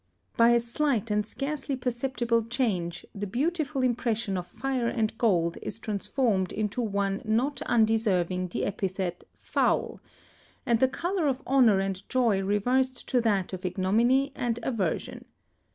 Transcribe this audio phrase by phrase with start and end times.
[0.35, 5.77] By a slight and scarcely perceptible change, the beautiful impression of fire and gold is
[5.77, 10.01] transformed into one not undeserving the epithet foul;
[10.65, 15.25] and the colour of honour and joy reversed to that of ignominy and aversion.